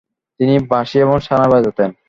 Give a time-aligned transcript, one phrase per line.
[0.39, 1.89] তিনি বাঁশি এবং সানাই বাজাতেন।